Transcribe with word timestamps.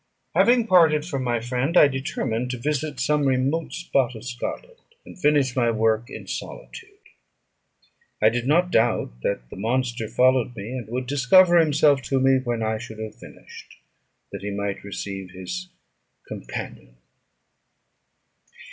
Having 0.33 0.65
parted 0.65 1.05
from 1.05 1.21
my 1.23 1.39
friend, 1.39 1.77
I 1.77 1.87
determined 1.87 2.49
to 2.49 2.57
visit 2.57 2.99
some 2.99 3.27
remote 3.27 3.71
spot 3.71 4.15
of 4.15 4.23
Scotland, 4.25 4.79
and 5.05 5.15
finish 5.15 5.55
my 5.55 5.69
work 5.69 6.09
in 6.09 6.25
solitude. 6.25 6.89
I 8.19 8.29
did 8.29 8.47
not 8.47 8.71
doubt 8.71 9.21
but 9.21 9.21
that 9.21 9.49
the 9.51 9.57
monster 9.57 10.07
followed 10.07 10.55
me, 10.55 10.71
and 10.75 10.87
would 10.87 11.05
discover 11.05 11.59
himself 11.59 12.01
to 12.09 12.19
me 12.19 12.39
when 12.39 12.63
I 12.63 12.79
should 12.79 12.97
have 12.97 13.13
finished, 13.13 13.75
that 14.31 14.41
he 14.41 14.49
might 14.49 14.83
receive 14.83 15.29
his 15.29 15.69
companion. 16.27 16.95